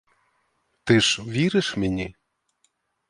Ти 0.83 0.99
ж 0.99 1.23
віриш 1.23 1.77
мені? 1.77 2.15